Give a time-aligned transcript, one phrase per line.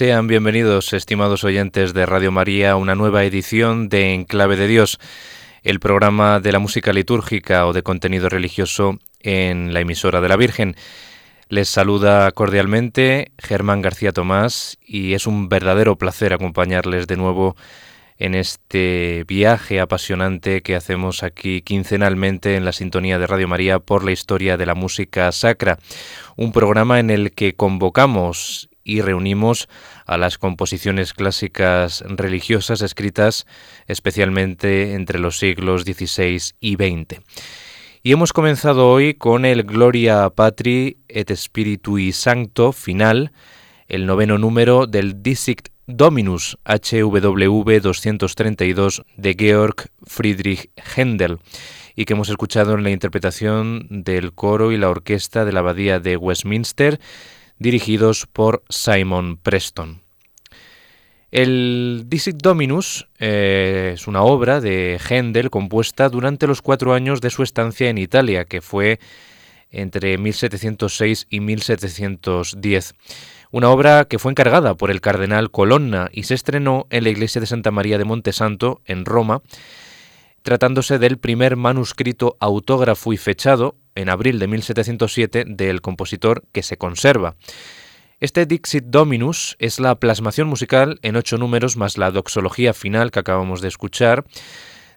[0.00, 4.98] Sean bienvenidos, estimados oyentes de Radio María, a una nueva edición de Enclave de Dios,
[5.62, 10.38] el programa de la música litúrgica o de contenido religioso en la emisora de la
[10.38, 10.74] Virgen.
[11.50, 17.54] Les saluda cordialmente Germán García Tomás y es un verdadero placer acompañarles de nuevo
[18.16, 24.02] en este viaje apasionante que hacemos aquí quincenalmente en la sintonía de Radio María por
[24.02, 25.78] la historia de la música sacra,
[26.36, 29.68] un programa en el que convocamos y reunimos
[30.06, 33.46] a las composiciones clásicas religiosas escritas
[33.86, 37.20] especialmente entre los siglos XVI y XX.
[38.02, 43.32] Y hemos comenzado hoy con el Gloria Patri et Spiritui Sancto final,
[43.88, 51.38] el noveno número del Disict Dominus HWV 232 de Georg Friedrich Händel
[51.96, 56.00] y que hemos escuchado en la interpretación del coro y la orquesta de la Abadía
[56.00, 57.00] de Westminster
[57.60, 60.02] dirigidos por Simon Preston.
[61.30, 67.30] El Disic Dominus eh, es una obra de Händel compuesta durante los cuatro años de
[67.30, 68.98] su estancia en Italia, que fue
[69.70, 72.94] entre 1706 y 1710.
[73.52, 77.40] Una obra que fue encargada por el cardenal Colonna y se estrenó en la iglesia
[77.40, 79.42] de Santa María de Montesanto, en Roma,
[80.42, 86.76] tratándose del primer manuscrito autógrafo y fechado en abril de 1707 del compositor que se
[86.76, 87.36] conserva.
[88.20, 93.20] Este Dixit Dominus es la plasmación musical en ocho números más la doxología final que
[93.20, 94.24] acabamos de escuchar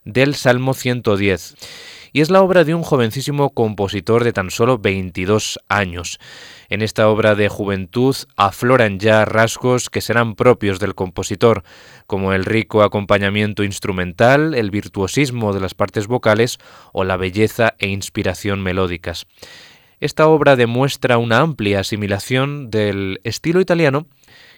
[0.04, 1.56] del Salmo 110
[2.14, 6.20] y es la obra de un jovencísimo compositor de tan solo 22 años.
[6.70, 11.64] En esta obra de juventud afloran ya rasgos que serán propios del compositor,
[12.06, 16.60] como el rico acompañamiento instrumental, el virtuosismo de las partes vocales
[16.94, 19.26] o la belleza e inspiración melódicas.
[20.00, 24.06] Esta obra demuestra una amplia asimilación del estilo italiano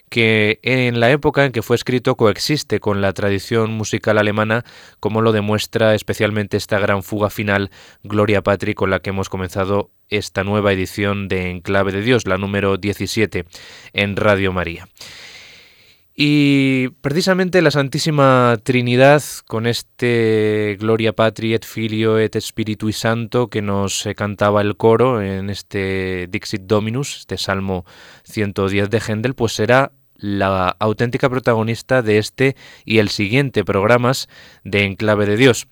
[0.09, 4.63] que en la época en que fue escrito coexiste con la tradición musical alemana,
[4.99, 7.71] como lo demuestra especialmente esta gran fuga final,
[8.03, 12.37] Gloria Patri, con la que hemos comenzado esta nueva edición de Enclave de Dios, la
[12.37, 13.45] número 17,
[13.93, 14.87] en Radio María.
[16.17, 23.61] Y precisamente la Santísima Trinidad, con este Gloria Patri et Filio et Spiritui Santo que
[23.61, 27.83] nos cantaba el coro en este Dixit Dominus, este Salmo
[28.23, 32.55] 110 de Händel, pues será la auténtica protagonista de este
[32.85, 34.29] y el siguiente programas
[34.63, 35.67] de Enclave de Dios.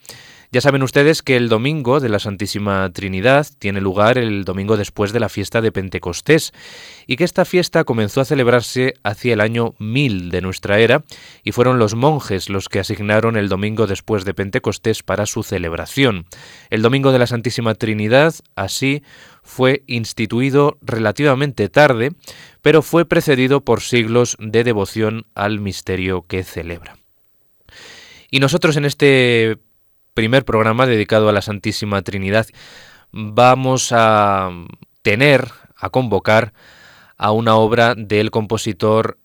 [0.53, 5.11] Ya saben ustedes que el domingo de la Santísima Trinidad tiene lugar el domingo después
[5.11, 6.53] de la fiesta de Pentecostés
[7.07, 11.05] y que esta fiesta comenzó a celebrarse hacia el año 1000 de nuestra era
[11.43, 16.27] y fueron los monjes los que asignaron el domingo después de Pentecostés para su celebración.
[16.69, 19.01] El domingo de la Santísima Trinidad, así,
[19.41, 22.11] fue instituido relativamente tarde,
[22.61, 26.99] pero fue precedido por siglos de devoción al misterio que celebra.
[28.29, 29.57] Y nosotros en este
[30.13, 32.47] primer programa dedicado a la Santísima Trinidad,
[33.11, 34.51] vamos a
[35.01, 36.53] tener, a convocar
[37.17, 39.17] a una obra del compositor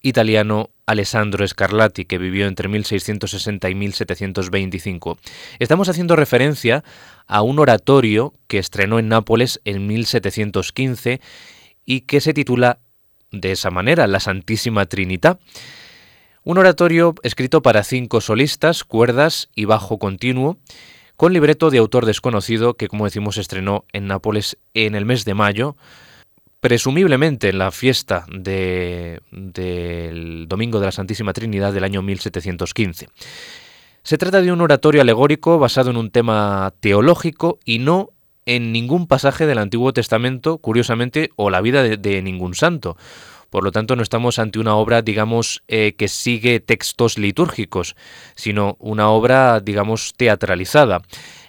[0.00, 5.18] italiano Alessandro Scarlatti, que vivió entre 1660 y 1725.
[5.58, 6.84] Estamos haciendo referencia
[7.26, 11.20] a un oratorio que estrenó en Nápoles en 1715
[11.86, 12.78] y que se titula
[13.30, 15.38] de esa manera, La Santísima Trinidad.
[16.46, 20.58] Un oratorio escrito para cinco solistas, cuerdas y bajo continuo,
[21.16, 25.32] con libreto de autor desconocido que, como decimos, estrenó en Nápoles en el mes de
[25.32, 25.74] mayo,
[26.60, 29.20] presumiblemente en la fiesta del
[30.46, 33.08] Domingo de la Santísima Trinidad del año 1715.
[34.02, 38.10] Se trata de un oratorio alegórico basado en un tema teológico y no
[38.44, 42.98] en ningún pasaje del Antiguo Testamento, curiosamente, o la vida de ningún santo.
[43.54, 47.94] Por lo tanto, no estamos ante una obra, digamos, eh, que sigue textos litúrgicos,
[48.34, 51.02] sino una obra, digamos, teatralizada.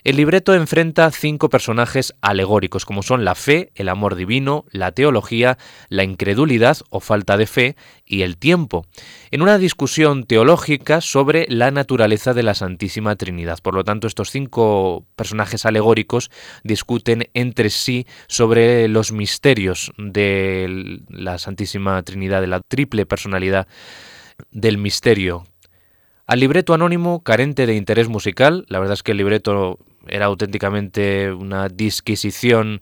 [0.05, 5.57] El libreto enfrenta cinco personajes alegóricos, como son la fe, el amor divino, la teología,
[5.89, 8.85] la incredulidad o falta de fe y el tiempo,
[9.31, 13.57] en una discusión teológica sobre la naturaleza de la Santísima Trinidad.
[13.63, 16.29] Por lo tanto, estos cinco personajes alegóricos
[16.63, 23.67] discuten entre sí sobre los misterios de la Santísima Trinidad, de la triple personalidad
[24.51, 25.45] del misterio
[26.27, 31.31] al libreto anónimo, carente de interés musical, la verdad es que el libreto era auténticamente
[31.31, 32.81] una disquisición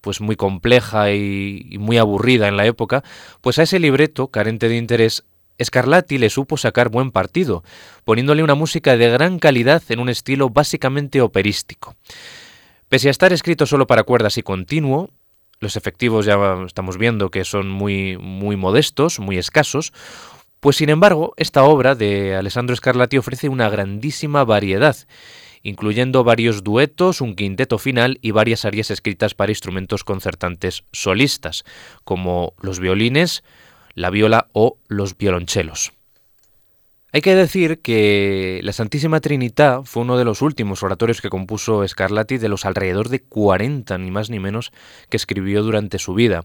[0.00, 3.02] pues muy compleja y, muy aburrida en la época,
[3.40, 5.24] pues a ese libreto, carente de interés,
[5.62, 7.64] Scarlatti le supo sacar buen partido,
[8.04, 11.94] poniéndole una música de gran calidad en un estilo básicamente operístico.
[12.88, 15.10] Pese a estar escrito solo para cuerdas y continuo,
[15.60, 19.92] los efectivos ya estamos viendo que son muy, muy modestos, muy escasos,
[20.60, 24.96] pues sin embargo, esta obra de Alessandro Scarlatti ofrece una grandísima variedad,
[25.64, 31.64] incluyendo varios duetos, un quinteto final y varias arias escritas para instrumentos concertantes solistas,
[32.04, 33.42] como los violines,
[33.94, 35.92] la viola o los violonchelos.
[37.12, 41.86] Hay que decir que la Santísima Trinidad fue uno de los últimos oratorios que compuso
[41.86, 44.72] Scarlatti de los alrededor de 40, ni más ni menos,
[45.08, 46.44] que escribió durante su vida.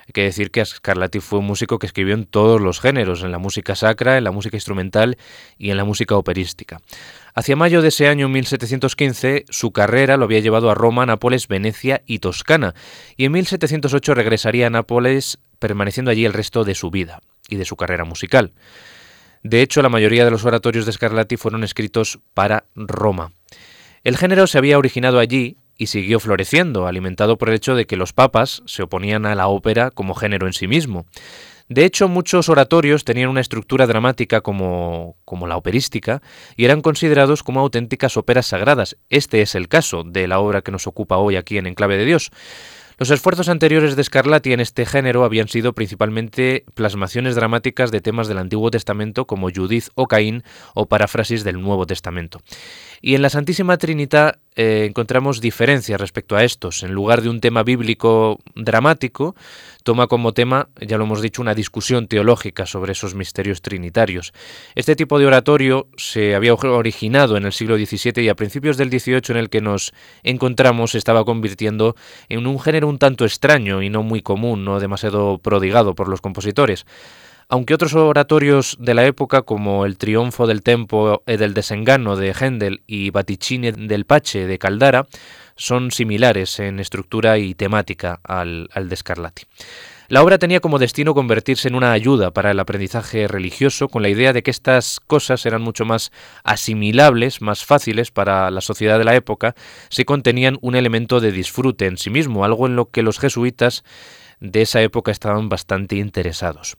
[0.00, 3.30] Hay que decir que Scarlatti fue un músico que escribió en todos los géneros, en
[3.30, 5.16] la música sacra, en la música instrumental
[5.56, 6.80] y en la música operística.
[7.34, 12.02] Hacia mayo de ese año 1715, su carrera lo había llevado a Roma, Nápoles, Venecia
[12.06, 12.74] y Toscana,
[13.16, 17.64] y en 1708 regresaría a Nápoles, permaneciendo allí el resto de su vida y de
[17.64, 18.52] su carrera musical.
[19.42, 23.32] De hecho, la mayoría de los oratorios de Scarlatti fueron escritos para Roma.
[24.02, 27.96] El género se había originado allí y siguió floreciendo, alimentado por el hecho de que
[27.96, 31.06] los papas se oponían a la ópera como género en sí mismo.
[31.70, 36.20] De hecho, muchos oratorios tenían una estructura dramática como, la operística
[36.56, 38.96] y eran considerados como auténticas óperas sagradas.
[39.08, 42.06] Este es el caso de la obra que nos ocupa hoy aquí en Enclave de
[42.06, 42.32] Dios.
[42.98, 48.26] Los esfuerzos anteriores de Scarlatti en este género habían sido principalmente plasmaciones dramáticas de temas
[48.26, 50.42] del Antiguo Testamento como Judith o Caín
[50.74, 52.40] o paráfrasis del Nuevo Testamento.
[53.02, 56.82] Y en la Santísima Trinidad eh, encontramos diferencias respecto a estos.
[56.82, 59.34] En lugar de un tema bíblico dramático,
[59.84, 64.34] toma como tema, ya lo hemos dicho, una discusión teológica sobre esos misterios trinitarios.
[64.74, 68.90] Este tipo de oratorio se había originado en el siglo XVII y a principios del
[68.90, 69.92] XVIII en el que nos
[70.22, 71.96] encontramos se estaba convirtiendo
[72.28, 76.20] en un género un tanto extraño y no muy común, no demasiado prodigado por los
[76.20, 76.84] compositores
[77.50, 82.32] aunque otros oratorios de la época como el Triunfo del Tempo e del Desengano de
[82.32, 85.08] Händel y Baticini del Pache de Caldara
[85.56, 89.42] son similares en estructura y temática al, al de Scarlatti.
[90.06, 94.08] La obra tenía como destino convertirse en una ayuda para el aprendizaje religioso con la
[94.08, 96.12] idea de que estas cosas eran mucho más
[96.44, 99.56] asimilables, más fáciles para la sociedad de la época
[99.88, 103.82] si contenían un elemento de disfrute en sí mismo, algo en lo que los jesuitas
[104.40, 106.76] de esa época estaban bastante interesados.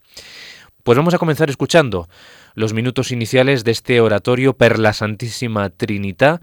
[0.83, 2.09] Pues vamos a comenzar escuchando
[2.55, 6.41] los minutos iniciales de este oratorio per la Santísima Trinità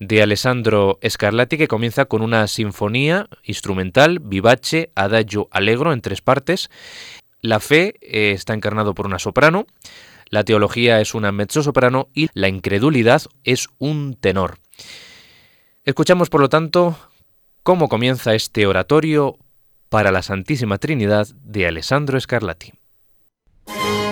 [0.00, 6.70] de Alessandro Scarlatti que comienza con una sinfonía instrumental, vivace, adagio, allegro en tres partes.
[7.42, 9.66] La fe eh, está encarnado por una soprano,
[10.30, 14.56] la teología es una mezzosoprano y la incredulidad es un tenor.
[15.84, 16.96] Escuchamos por lo tanto
[17.62, 19.36] cómo comienza este oratorio
[19.90, 22.72] para la Santísima Trinidad de Alessandro Scarlatti.
[23.66, 24.03] Thank you.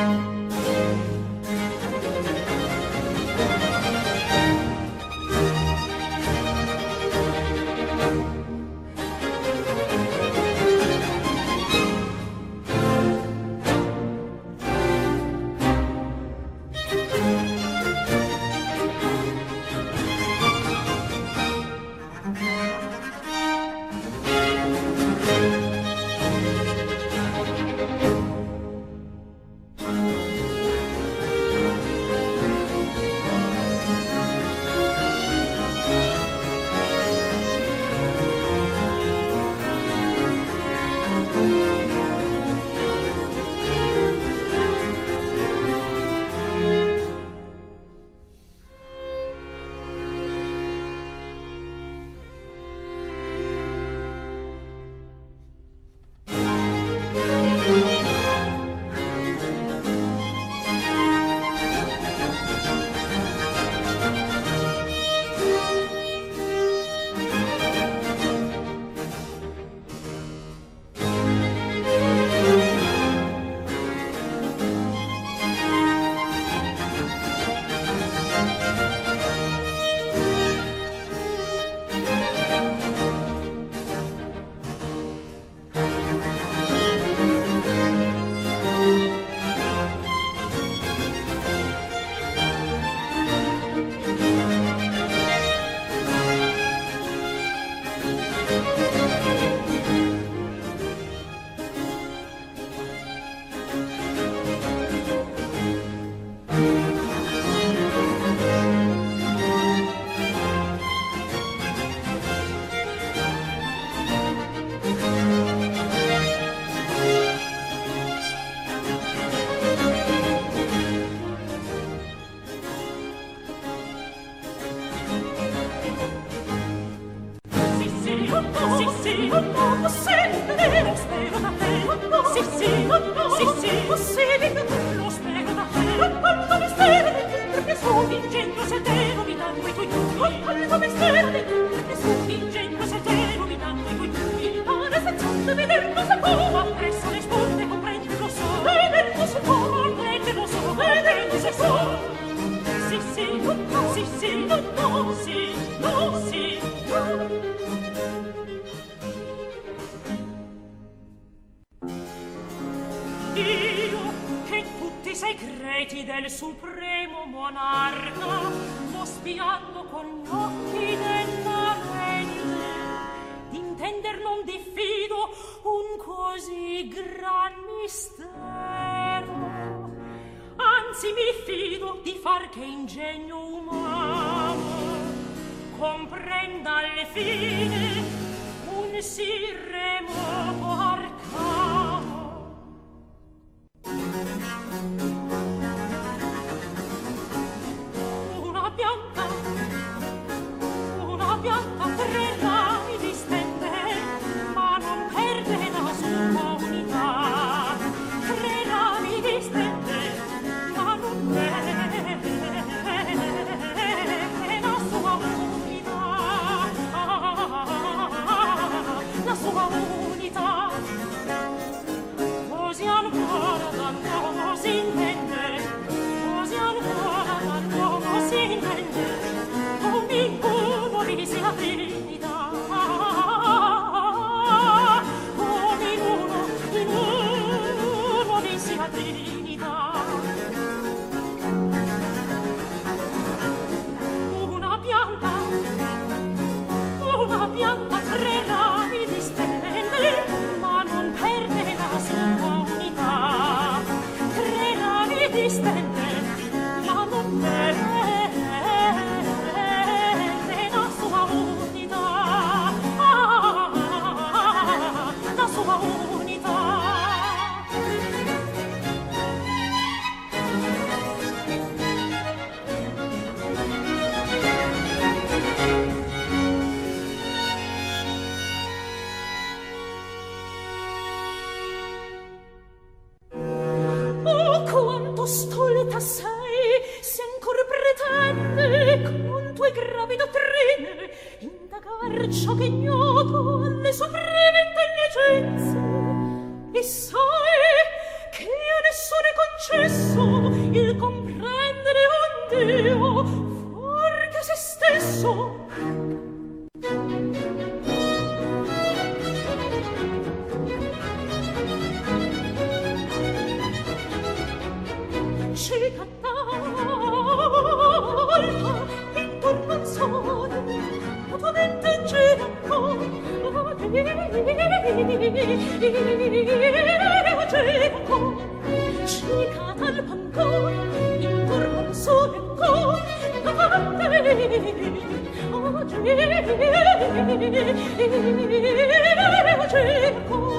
[339.73, 340.52] cerco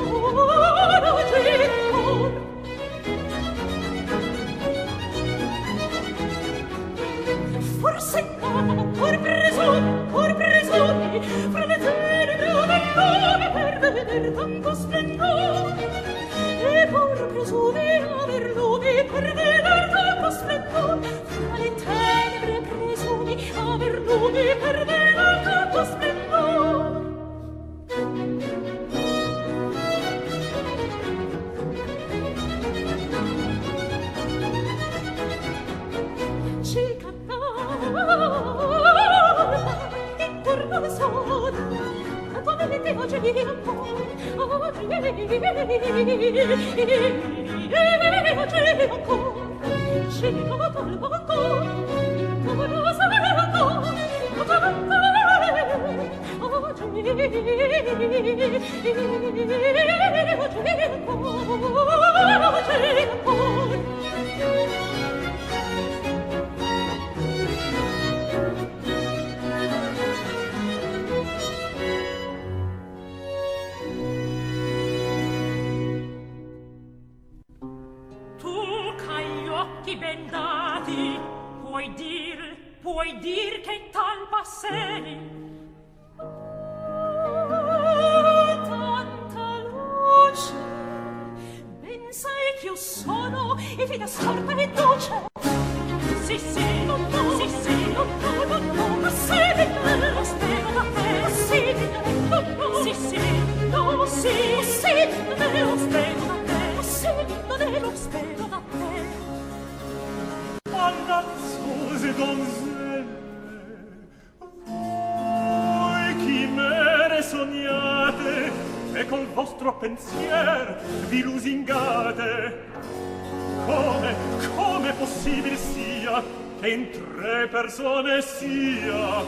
[127.64, 129.24] persone sia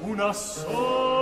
[0.00, 1.19] una sola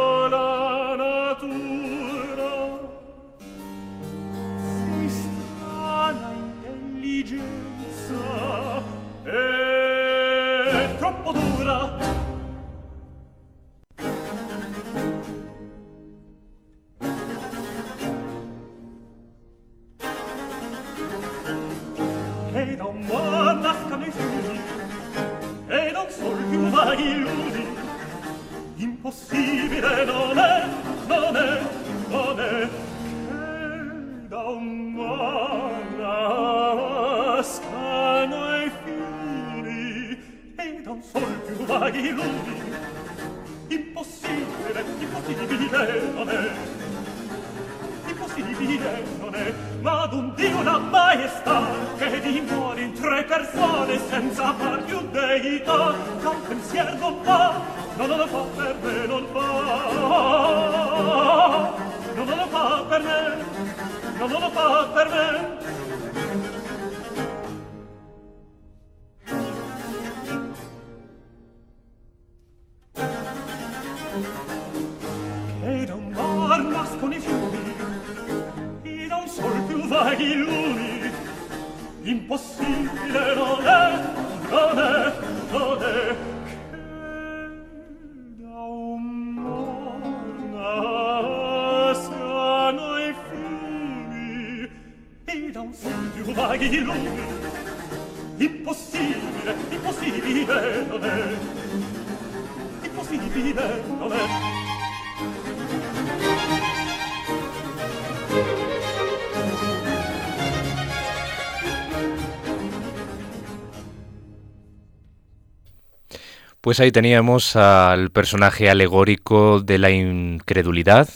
[116.69, 121.09] Pues ahí teníamos al personaje alegórico de la incredulidad.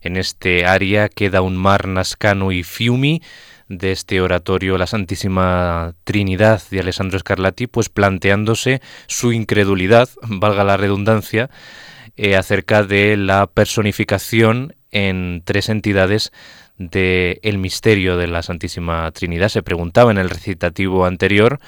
[0.00, 3.20] En este aria queda un mar nascano y fiumi
[3.68, 10.76] de este oratorio La Santísima Trinidad de Alessandro Scarlatti, pues planteándose su incredulidad, valga la
[10.76, 11.50] redundancia,
[12.16, 16.30] eh, acerca de la personificación en tres entidades
[16.78, 19.48] del el misterio de la Santísima Trinidad.
[19.48, 21.58] Se preguntaba en el recitativo anterior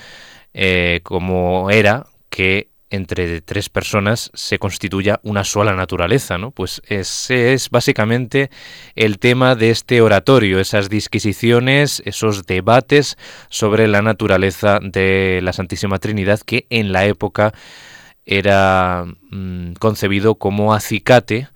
[0.52, 6.50] eh, cómo era que entre tres personas se constituya una sola naturaleza, ¿no?
[6.50, 8.50] Pues ese es básicamente
[8.94, 13.16] el tema de este oratorio, esas disquisiciones, esos debates
[13.50, 17.52] sobre la naturaleza de la Santísima Trinidad que en la época
[18.24, 21.48] era mm, concebido como acicate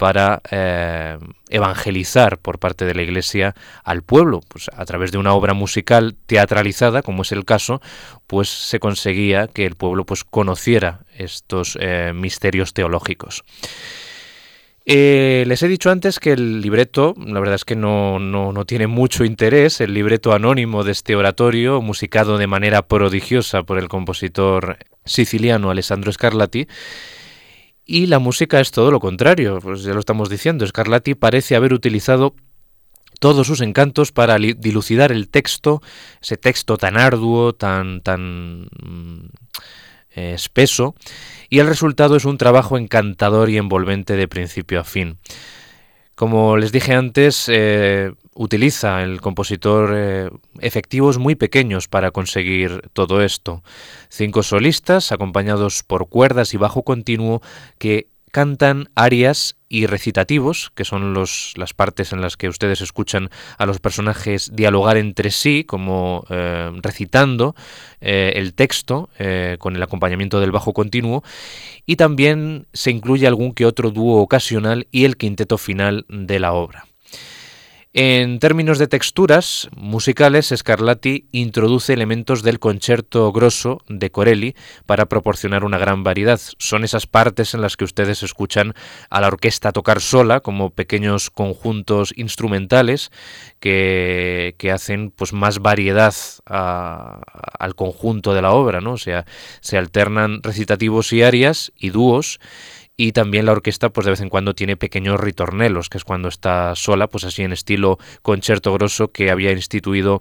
[0.00, 1.18] para eh,
[1.50, 4.40] evangelizar por parte de la Iglesia al pueblo.
[4.48, 7.82] Pues a través de una obra musical teatralizada, como es el caso,
[8.26, 13.44] pues se conseguía que el pueblo pues conociera estos eh, misterios teológicos.
[14.86, 18.64] Eh, les he dicho antes que el libreto, la verdad es que no, no, no,
[18.64, 23.88] tiene mucho interés, el libreto anónimo de este oratorio, musicado de manera prodigiosa por el
[23.88, 26.68] compositor siciliano Alessandro Scarlatti,
[27.90, 31.72] y la música es todo lo contrario, pues ya lo estamos diciendo, Scarlatti parece haber
[31.72, 32.36] utilizado
[33.18, 35.82] todos sus encantos para dilucidar el texto,
[36.22, 39.30] ese texto tan arduo, tan, tan mm,
[40.14, 40.94] eh, espeso,
[41.48, 45.18] y el resultado es un trabajo encantador y envolvente de principio a fin.
[46.14, 53.20] Como les dije antes, eh, utiliza el compositor eh, efectivos muy pequeños para conseguir todo
[53.20, 53.62] esto.
[54.08, 57.42] Cinco solistas acompañados por cuerdas y bajo continuo
[57.76, 63.66] que cantan arias y recitativos, que son las partes en las que ustedes escuchan a
[63.66, 67.54] los personajes dialogar entre sí, como eh, recitando
[68.00, 69.10] eh, el texto
[69.58, 71.22] con el acompañamiento del bajo continuo,
[71.84, 76.52] y también se incluye algún que otro dúo ocasional y el quinteto final de la
[76.54, 76.86] obra.
[77.92, 84.54] En términos de texturas musicales, Scarlatti introduce elementos del concerto grosso de Corelli
[84.86, 86.40] para proporcionar una gran variedad.
[86.58, 88.74] Son esas partes en las que ustedes escuchan
[89.10, 93.10] a la orquesta tocar sola, como pequeños conjuntos instrumentales
[93.58, 96.14] que, hacen pues, más variedad
[96.46, 98.92] al conjunto de la obra, ¿no?
[98.92, 99.26] O sea,
[99.62, 102.38] se alternan recitativos y arias y dúos
[103.02, 106.28] y también la orquesta pues de vez en cuando tiene pequeños ritornelos, que es cuando
[106.28, 110.20] está sola, pues así en estilo concierto grosso que había instituido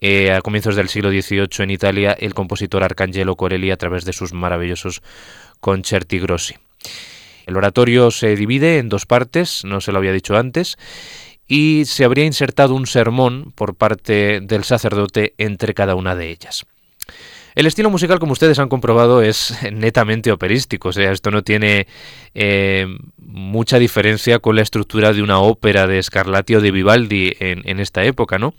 [0.00, 4.14] eh, a comienzos del siglo XVIII en Italia el compositor Arcangelo Corelli a través de
[4.14, 5.02] sus maravillosos
[5.60, 6.54] concerti grossi.
[7.44, 10.78] El oratorio se divide en dos partes, no se lo había dicho antes,
[11.46, 16.64] y se habría insertado un sermón por parte del sacerdote entre cada una de ellas.
[17.54, 21.86] El estilo musical, como ustedes han comprobado, es netamente operístico, o sea, esto no tiene
[22.34, 22.86] eh,
[23.16, 28.04] mucha diferencia con la estructura de una ópera de Scarlatti o de Vivaldi en, esta
[28.04, 28.54] época, ¿no?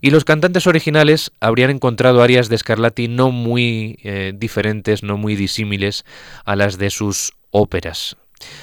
[0.00, 5.34] Y los cantantes originales habrían encontrado arias de Scarlatti no muy eh, diferentes, no muy
[5.34, 6.04] disímiles
[6.44, 8.16] a las de sus óperas.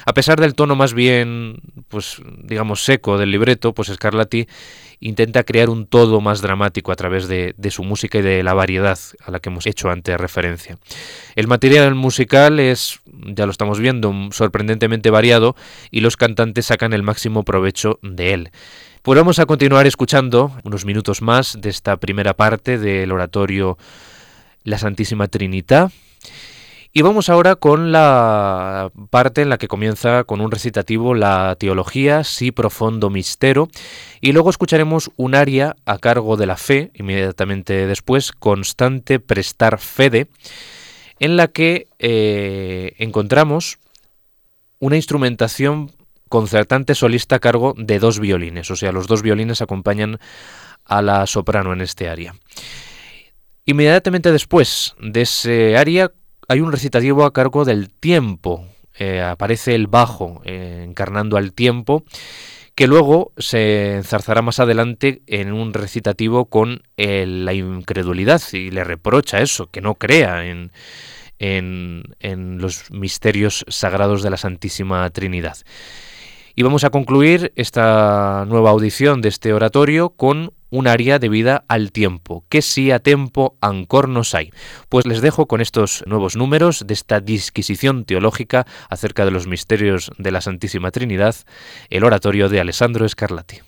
[0.05, 1.57] A pesar del tono más bien,
[1.87, 4.47] pues digamos, seco del libreto, pues Scarlatti
[4.99, 8.97] intenta crear un todo más dramático a través de, su música y de la variedad
[9.23, 10.77] a la que hemos hecho antes referencia.
[11.35, 15.55] El material musical es, ya lo estamos viendo, sorprendentemente variado
[15.91, 18.51] y los cantantes sacan el máximo provecho de él.
[19.01, 23.77] Pues vamos a continuar escuchando unos minutos más de esta primera parte del oratorio
[24.63, 25.91] La Santísima Trinidad
[26.97, 32.23] y vamos ahora con la parte en la que comienza con un recitativo la teología,
[32.23, 33.67] si profundo mistero,
[34.21, 40.27] y luego escucharemos un aria a cargo de la fe, inmediatamente después, constante prestar fede,
[41.19, 43.77] en la que eh, encontramos
[44.79, 45.91] una instrumentación
[46.29, 50.17] concertante solista a cargo de dos violines, o sea, los dos violines acompañan
[50.85, 52.35] a la soprano en este aria.
[53.65, 56.13] Inmediatamente después de ese aria
[56.47, 58.65] hay un recitativo a cargo del tiempo.
[58.97, 62.03] Eh, aparece el bajo eh, encarnando al tiempo,
[62.75, 68.83] que luego se enzarzará más adelante en un recitativo con eh, la incredulidad y le
[68.83, 70.71] reprocha eso, que no crea en,
[71.39, 75.57] en, en los misterios sagrados de la Santísima Trinidad.
[76.55, 81.91] Y vamos a concluir esta nueva audición de este oratorio con un área debida al
[81.91, 84.51] tiempo, que si a tiempo ancor nos hay.
[84.89, 90.11] Pues les dejo con estos nuevos números de esta disquisición teológica acerca de los misterios
[90.17, 91.35] de la Santísima Trinidad,
[91.89, 93.61] el oratorio de Alessandro Scarlatti.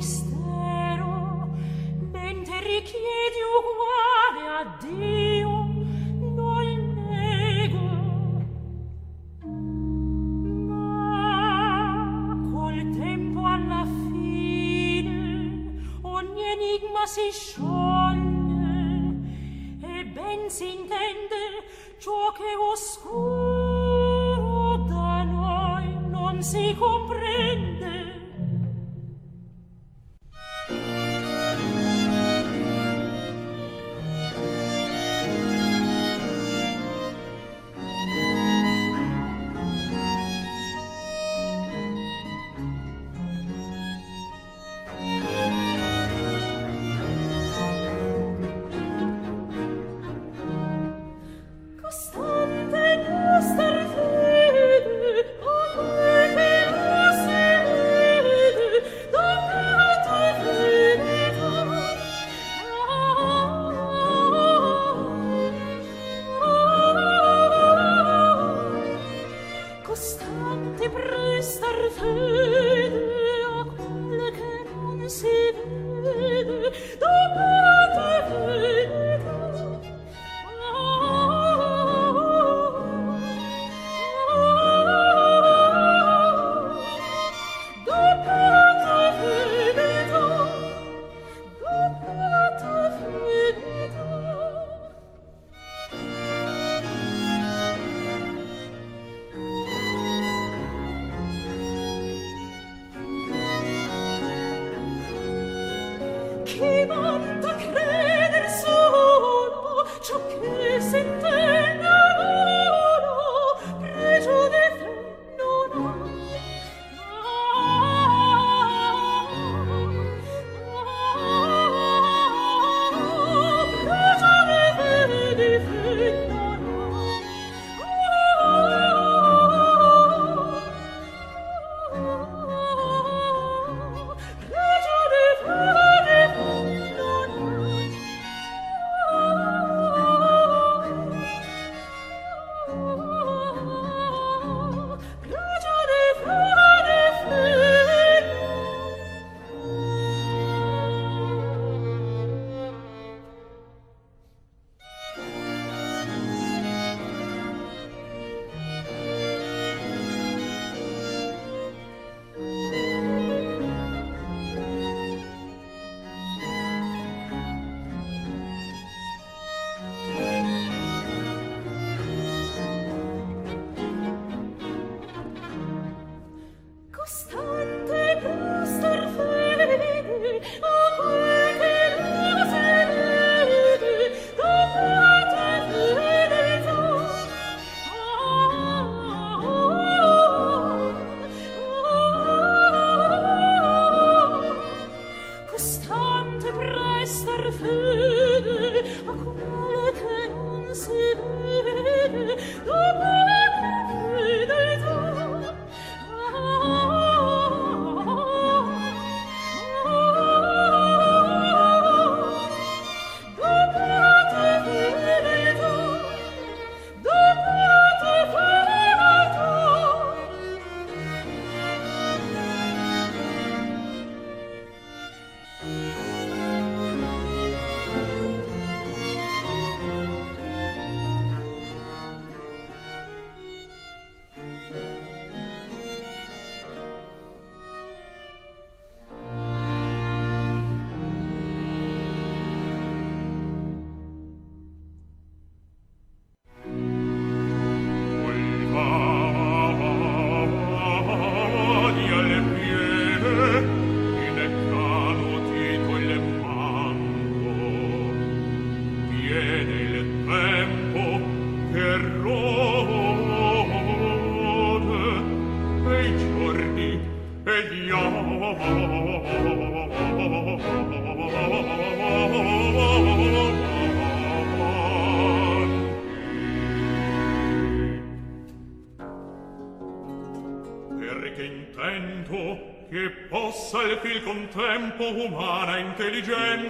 [0.00, 0.39] enigma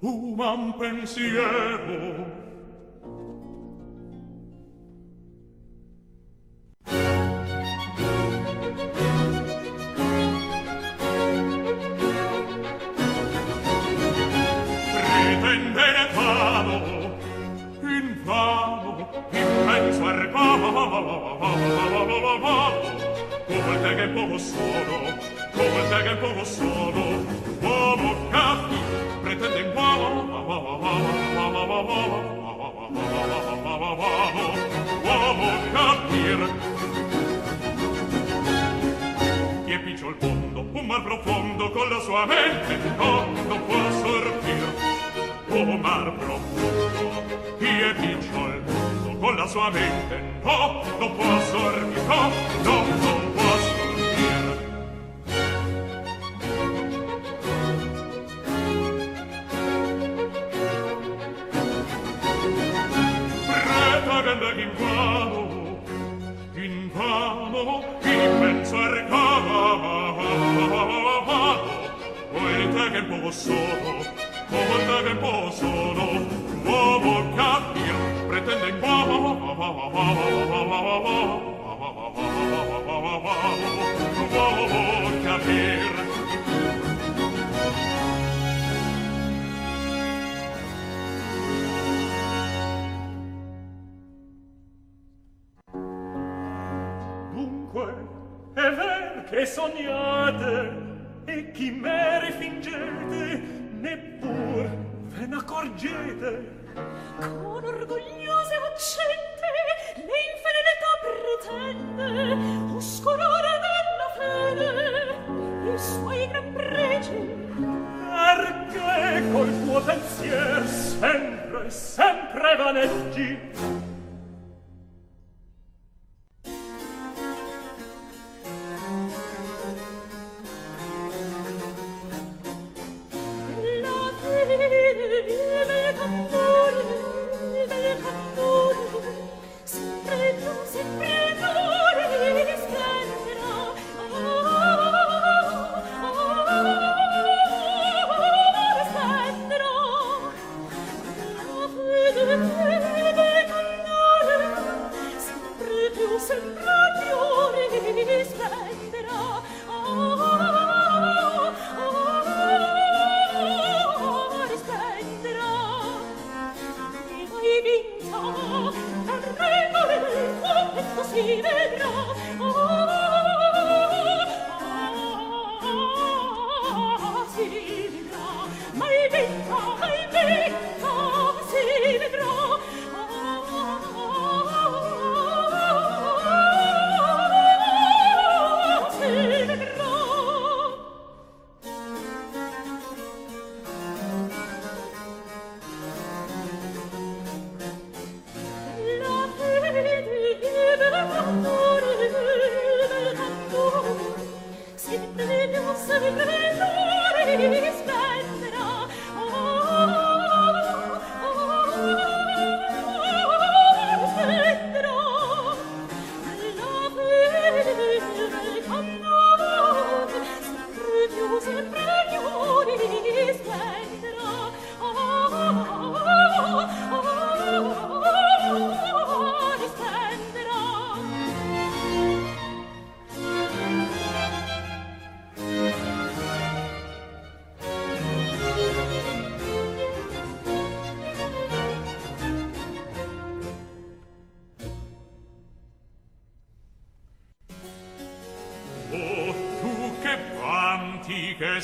[0.00, 1.65] umam pensiero
[42.16, 44.74] nuovamente no, non può sortir.
[45.48, 48.62] O mar profondo e picciol
[49.20, 52.02] con la sua mente no, non può sortir.
[52.06, 52.30] No,
[52.62, 53.25] no, no.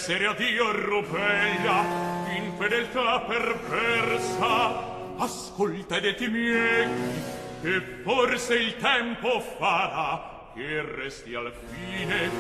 [0.02, 1.84] essere a Dio rupeglia,
[2.34, 4.82] in fedeltà perversa,
[5.16, 6.88] ascolta ed eti miei,
[7.62, 12.30] che forse il tempo farà che resti al fine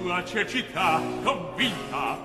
[0.00, 2.16] tua cecità convinta.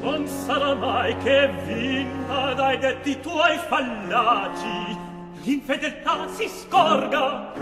[0.00, 4.96] Non sarà mai che vinta dai detti tuoi fallaci,
[5.42, 7.52] l'infedeltà si scorga.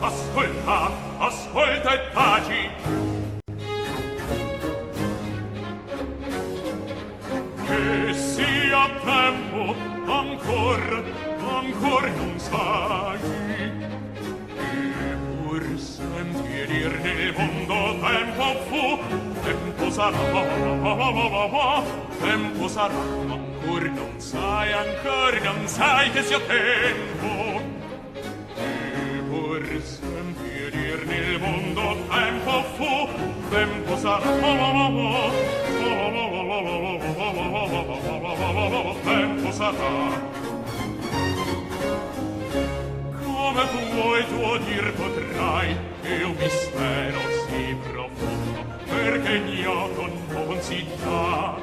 [0.00, 3.09] Ascolta, ascolta e taci,
[8.88, 9.74] tempo
[10.06, 11.04] ancor
[11.56, 13.18] ancor non sai.
[15.42, 18.98] Pur senti dir nel mondo tempo fu
[19.42, 20.18] tempo sarà
[22.20, 22.94] tempo sarà
[23.36, 27.32] ancor non sai ancor non sai che sia tempo.
[29.28, 33.08] Pur senti dir nel mondo tempo fu
[33.50, 34.30] tempo sarà
[39.02, 40.28] tempo sarà.
[43.22, 50.86] Come tu vuoi tuo dir potrai che un mistero si profondo perché ignoto non si
[51.02, 51.56] dà.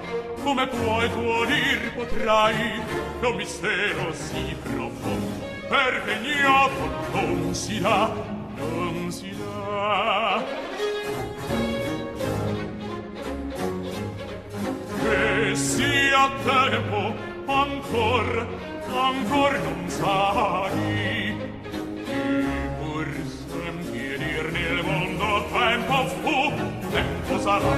[0.44, 2.82] Come puoi tuo dir potrai
[3.20, 10.67] che un mistero si profondo perché ignoto non si dà non si dà.
[15.58, 17.14] sia tempo
[17.48, 18.48] ancor
[18.94, 21.36] ancor non sai.
[22.06, 22.24] Che
[22.80, 23.08] pur
[23.50, 26.38] sembri dir nel mondo tempo fu
[26.92, 27.76] tempo sarà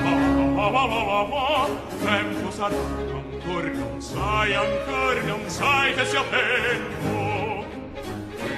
[0.55, 1.67] ma ma ma ma ma
[2.03, 7.65] tempo sarà ancor non sai ancor non sai che sia tempo.
[8.36, 8.57] Che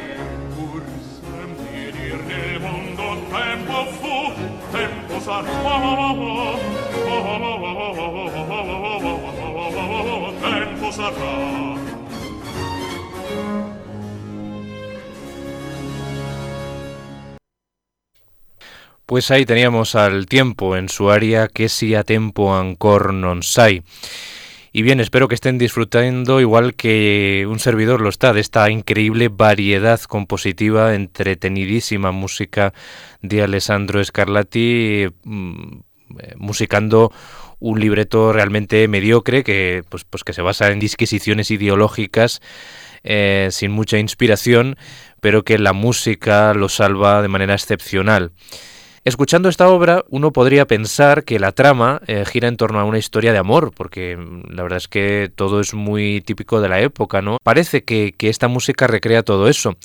[0.55, 0.83] pur
[1.21, 4.33] sembri dir nel mondo tempo fu
[4.71, 6.80] tempo sarà ma ma ma ma
[19.11, 23.83] Pues ahí teníamos al tiempo en su área que si a tempo ancor non sai.
[24.71, 29.27] Y bien, espero que estén disfrutando igual que un servidor lo está de esta increíble
[29.27, 32.73] variedad compositiva, entretenidísima música
[33.21, 35.90] de Alessandro Scarlatti, mm,
[36.37, 37.11] musicando
[37.59, 42.41] un libreto realmente mediocre que, pues, pues que se basa en disquisiciones ideológicas
[43.03, 44.77] eh, sin mucha inspiración,
[45.21, 48.31] pero que la música lo salva de manera excepcional.
[49.03, 52.99] Escuchando esta obra, uno podría pensar que la trama eh, gira en torno a una
[52.99, 56.81] historia de amor, porque mm, la verdad es que todo es muy típico de la
[56.81, 57.37] época, ¿no?
[57.43, 59.75] Parece que, que esta música recrea todo eso.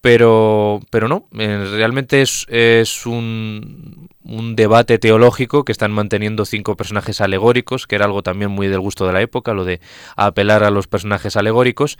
[0.00, 6.76] Pero, pero no, eh, realmente es, es un, un, debate teológico que están manteniendo cinco
[6.76, 9.80] personajes alegóricos, que era algo también muy del gusto de la época, lo de
[10.14, 11.98] apelar a los personajes alegóricos.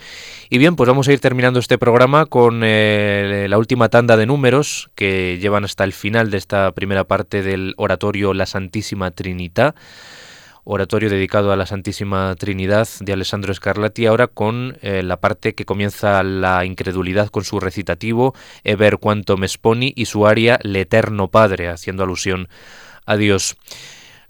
[0.49, 4.27] Y bien, pues vamos a ir terminando este programa con eh, la última tanda de
[4.27, 9.75] números que llevan hasta el final de esta primera parte del oratorio La Santísima Trinidad
[10.71, 15.65] oratorio dedicado a la Santísima Trinidad de Alessandro Scarlatti, ahora con eh, la parte que
[15.65, 21.69] comienza la incredulidad con su recitativo Ever quanto me sponi y su aria L'Eterno Padre,
[21.69, 22.49] haciendo alusión
[23.07, 23.57] a Dios.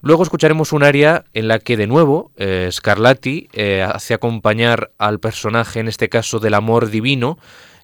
[0.01, 5.18] Luego escucharemos un aria en la que de nuevo eh, Scarlatti eh, hace acompañar al
[5.18, 7.36] personaje, en este caso del amor divino,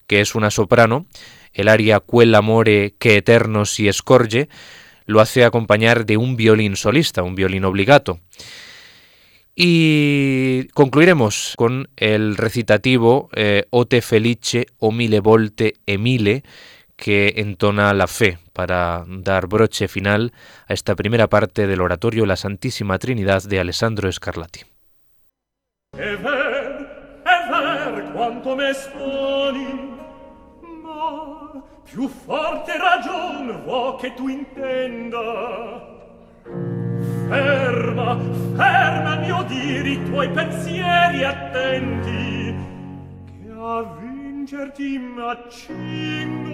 [0.07, 1.07] que es una soprano,
[1.53, 4.49] el aria Quel amore che eterno si scorge,
[5.07, 8.21] lo hace acompañar de un violín solista, un violín obligato.
[9.57, 16.43] Y concluiremos con el recitativo eh, Ote felice o mille volte emile
[16.97, 20.33] que entona la fe para dar broche final
[20.67, 24.61] a esta primera parte del oratorio La Santísima Trinidad de Alessandro Scarlatti.
[25.97, 26.55] È ver
[31.95, 35.93] più forte ragion vo che tu intenda.
[37.29, 38.19] Ferma
[38.57, 39.45] ferma mio
[39.93, 42.53] i tuoi pensieri attenti
[43.27, 46.53] che a vincerti m'accingo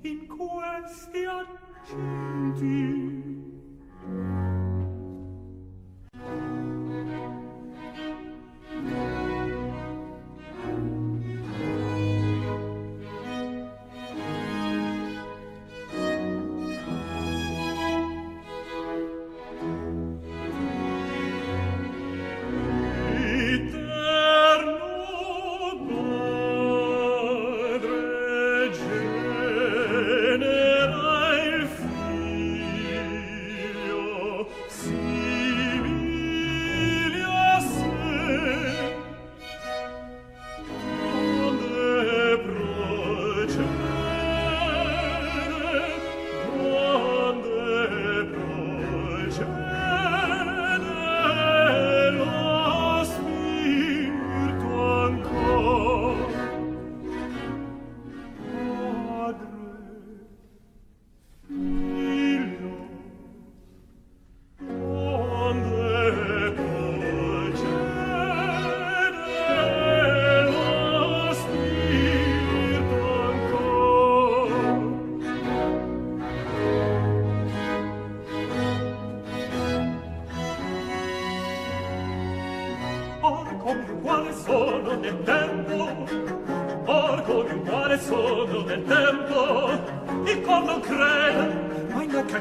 [0.00, 1.26] in questi
[1.84, 2.72] accenti.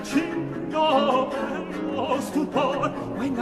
[0.04, 1.30] calcigno,
[1.94, 3.36] lo stupor, ma in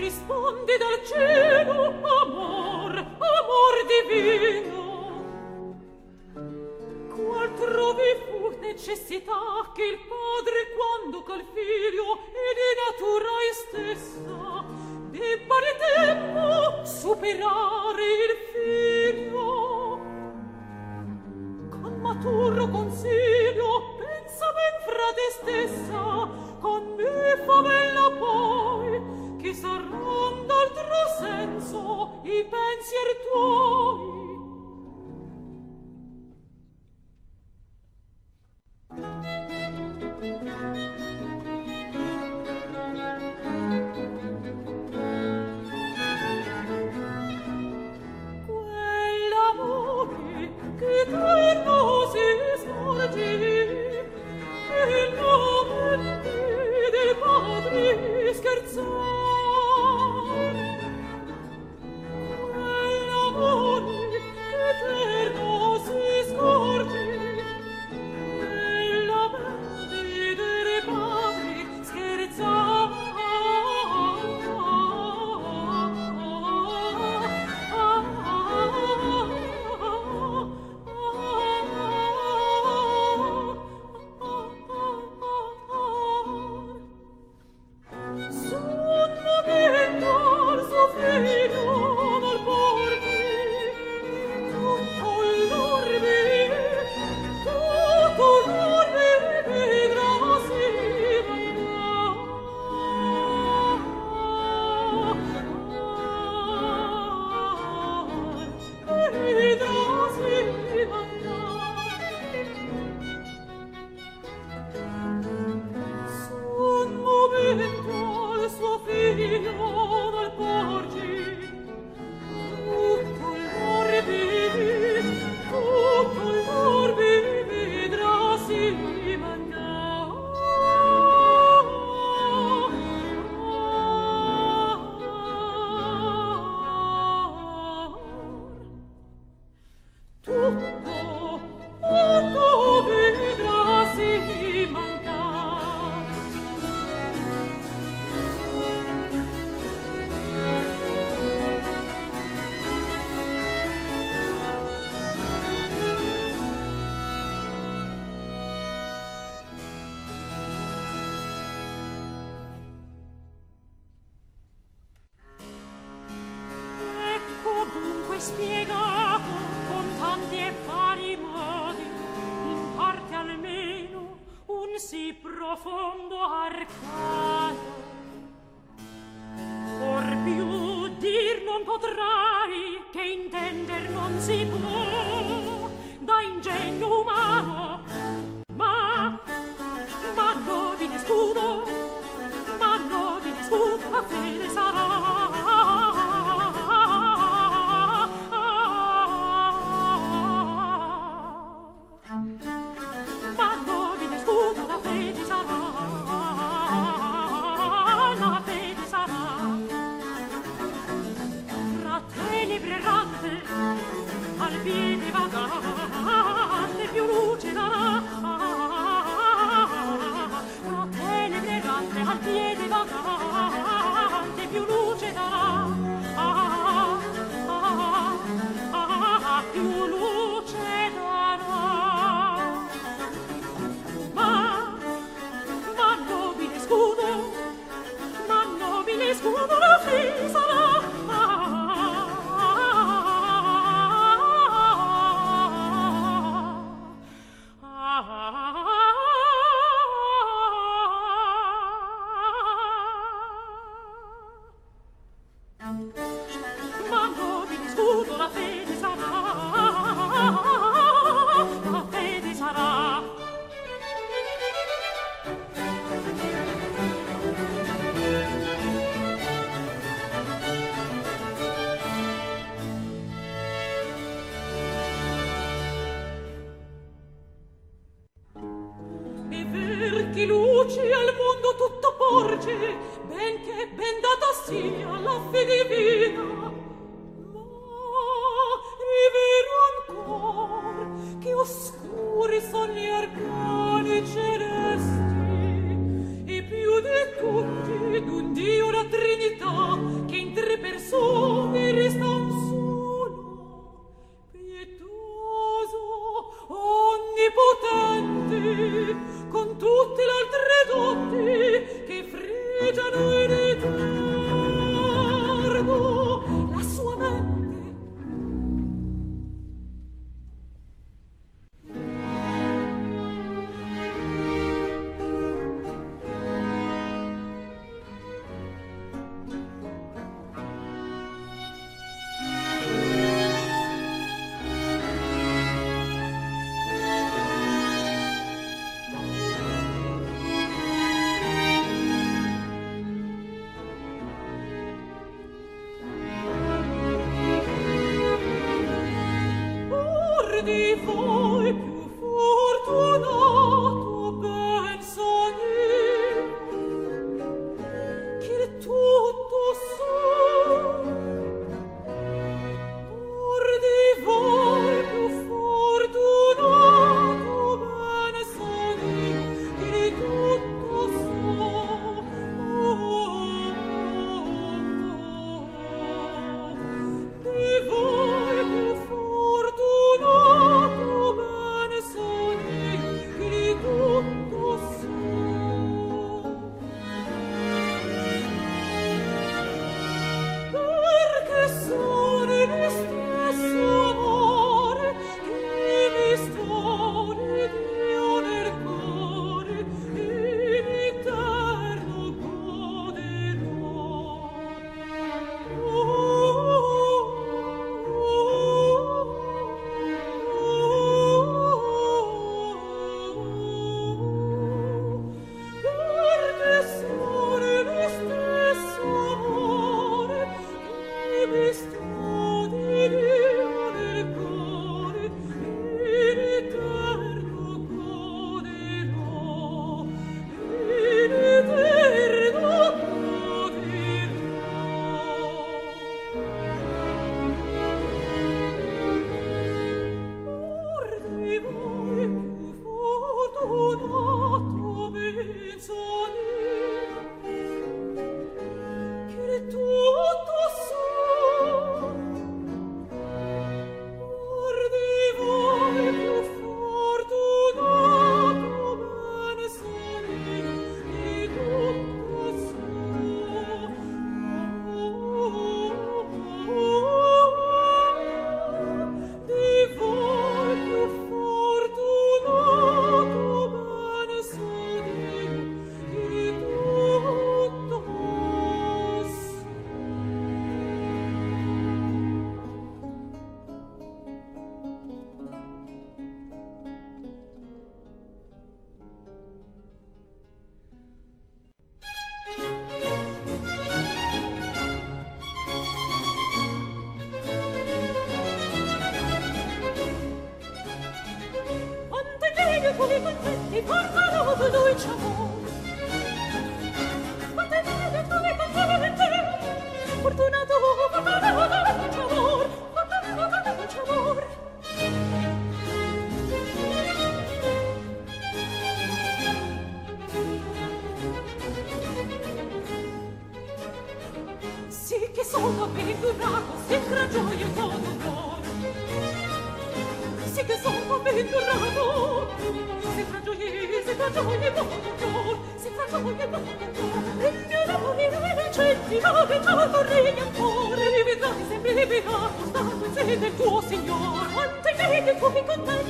[0.00, 1.92] risponde dal cielo
[2.22, 4.78] amor, amor divino.
[7.14, 14.64] Qual trovi fu necessità che il padre quando col figlio e di natura stessa
[15.10, 19.48] debba di tempo superare il figlio?
[21.68, 26.28] Con maturo consiglio pensa ben fra te stessa,
[26.58, 28.79] con me fa bella pace,
[29.50, 34.09] mi sorranda altro senso i pensier tuoi.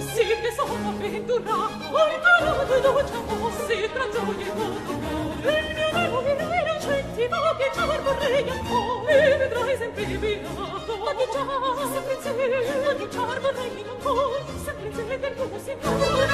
[0.01, 5.59] sì che sono avventurato ho imparato dolce amor sì tra gioia e dolore.
[5.59, 9.13] Il mio amore era centivo che già vorrei ancora.
[9.13, 11.43] Mi vedrai sempre divinato ma di già?
[11.93, 12.31] Sempre in sé.
[12.85, 14.45] Ma di già vorrei ancora?
[14.65, 16.31] Sempre in sé del tuo signore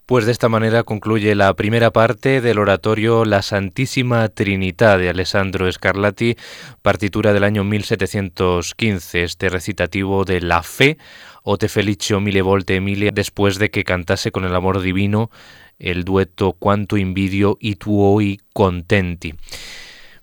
[0.09, 5.70] Pues de esta manera concluye la primera parte del oratorio La Santísima Trinidad de Alessandro
[5.70, 6.34] Scarlatti,
[6.80, 10.96] partitura del año 1715, este recitativo de la fe,
[11.42, 15.30] o te felicio mille volte Emilia, después de que cantase con el amor divino
[15.78, 19.34] el dueto Quanto invidio y tuoi contenti.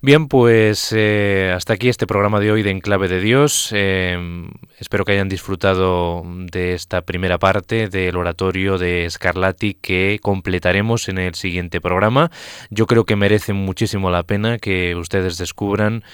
[0.02, 3.70] Bien, pues eh, hasta aquí este programa de hoy de Enclave de Dios.
[3.72, 11.08] Em, espero que hayan disfrutado de esta primera parte del oratorio de Scarlatti que completaremos
[11.08, 12.30] en el siguiente programa.
[12.70, 16.04] Yo creo que merece muchísimo la pena que ustedes descubran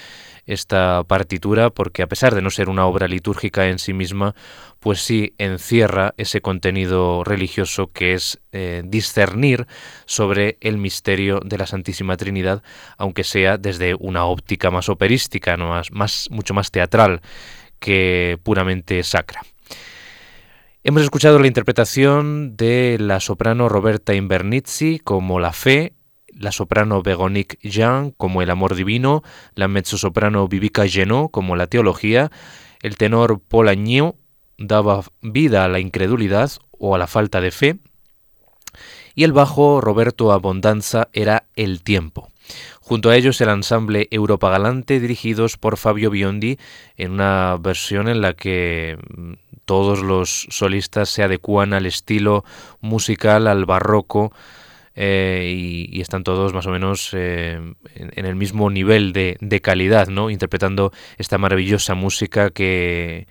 [0.45, 4.35] esta partitura porque a pesar de no ser una obra litúrgica en sí misma,
[4.79, 9.67] pues sí encierra ese contenido religioso que es eh, discernir
[10.05, 12.63] sobre el misterio de la Santísima Trinidad,
[12.97, 15.69] aunque sea desde una óptica más operística, ¿no?
[15.69, 17.21] más, más, mucho más teatral
[17.79, 19.41] que puramente sacra.
[20.85, 25.93] Hemos escuchado la interpretación de la soprano Roberta Invernizzi como La Fe
[26.37, 29.23] la soprano Begonique Jean como El amor divino,
[29.55, 32.31] la mezzosoprano Vivica Genot como La teología,
[32.81, 34.15] el tenor Paul Agnew
[34.57, 37.77] daba vida a la incredulidad o a la falta de fe,
[39.15, 42.29] y el bajo Roberto Abondanza era El tiempo.
[42.81, 46.57] Junto a ellos el ensamble Europa Galante dirigidos por Fabio Biondi
[46.97, 49.33] en una versión en la que mm,
[49.65, 52.43] todos los solistas se adecúan al estilo
[52.81, 54.33] musical, al barroco,
[54.95, 57.59] eh, y, están todos más o menos eh,
[57.95, 60.29] en, el mismo nivel de, calidad, ¿no?
[60.29, 63.27] interpretando esta maravillosa música que,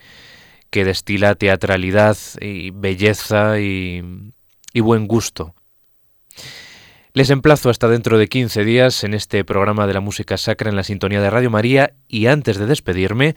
[0.70, 4.02] que destila teatralidad y belleza y,
[4.72, 5.54] y buen gusto.
[7.14, 10.76] Les emplazo hasta dentro de 15 días en este programa de la música sacra en
[10.76, 13.34] la sintonía de Radio María y antes de despedirme,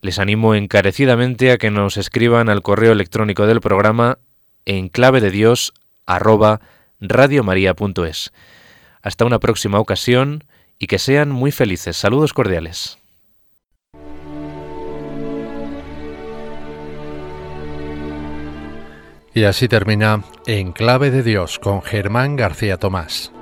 [0.00, 4.18] les animo encarecidamente a que nos escriban al correo electrónico del programa
[4.64, 5.74] en clave de Dios
[7.00, 8.32] radiomaria.es.
[9.02, 10.44] Hasta una próxima ocasión
[10.78, 11.96] y que sean muy felices.
[11.96, 12.98] Saludos cordiales.
[19.34, 23.32] Y así termina En Clave de Dios con Germán García Tomás.